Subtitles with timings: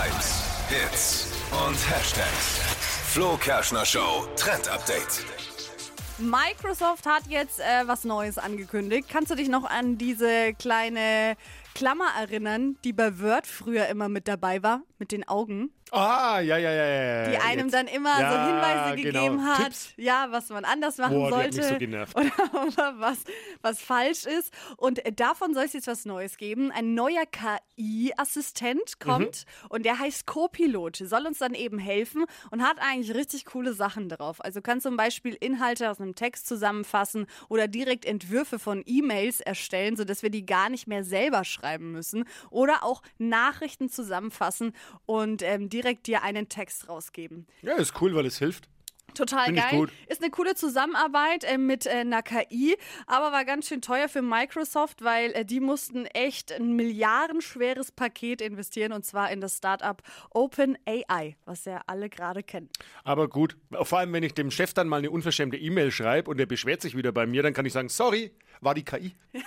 [0.00, 2.58] Hypes, Hits und Hashtags.
[3.12, 5.26] Flo Kerschner Show Trend Update.
[6.16, 9.08] Microsoft hat jetzt äh, was Neues angekündigt.
[9.12, 11.36] Kannst du dich noch an diese kleine
[11.74, 15.70] Klammer erinnern, die bei Word früher immer mit dabei war, mit den Augen?
[15.92, 17.30] Ah, ja, ja, ja, ja.
[17.30, 17.74] Die einem jetzt.
[17.74, 19.22] dann immer ja, so Hinweise genau.
[19.24, 19.92] gegeben hat, Tipps.
[19.96, 22.14] ja, was man anders machen Boah, sollte so genervt.
[22.16, 22.30] oder,
[22.66, 23.18] oder was,
[23.60, 24.52] was falsch ist.
[24.76, 26.70] Und davon soll es jetzt was Neues geben.
[26.70, 29.66] Ein neuer KI-Assistent kommt Mhm.
[29.70, 30.96] und der heißt Copilot.
[30.96, 34.42] Soll uns dann eben helfen und hat eigentlich richtig coole Sachen drauf.
[34.44, 39.96] Also kann zum Beispiel Inhalte aus einem Text zusammenfassen oder direkt Entwürfe von E-Mails erstellen,
[39.96, 41.59] sodass wir die gar nicht mehr selber schreiben
[41.92, 42.24] müssen.
[42.50, 44.74] Oder auch Nachrichten zusammenfassen
[45.06, 47.46] und ähm, direkt dir einen Text rausgeben.
[47.62, 48.68] Ja, ist cool, weil es hilft.
[49.14, 49.88] Total Find geil.
[50.08, 54.22] Ist eine coole Zusammenarbeit äh, mit äh, einer KI, aber war ganz schön teuer für
[54.22, 60.02] Microsoft, weil äh, die mussten echt ein milliardenschweres Paket investieren und zwar in das Startup
[60.30, 62.68] OpenAI, was ja alle gerade kennen.
[63.04, 66.38] Aber gut, vor allem wenn ich dem Chef dann mal eine unverschämte E-Mail schreibe und
[66.38, 69.14] der beschwert sich wieder bei mir, dann kann ich sagen, sorry, war die KI.